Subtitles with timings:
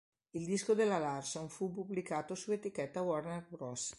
[0.31, 3.89] Il disco della Larson fu pubblicato su etichetta Warner Bros.